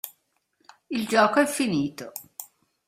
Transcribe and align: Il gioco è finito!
Il 0.89 1.05
gioco 1.05 1.39
è 1.41 1.45
finito! 1.45 2.11